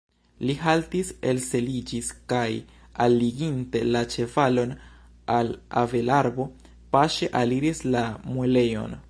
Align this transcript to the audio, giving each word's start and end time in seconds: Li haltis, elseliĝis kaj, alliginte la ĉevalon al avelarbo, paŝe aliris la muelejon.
Li 0.49 0.53
haltis, 0.59 1.09
elseliĝis 1.31 2.07
kaj, 2.33 2.47
alliginte 3.05 3.83
la 3.97 4.01
ĉevalon 4.15 4.73
al 5.37 5.53
avelarbo, 5.83 6.49
paŝe 6.97 7.31
aliris 7.43 7.85
la 7.97 8.05
muelejon. 8.33 8.99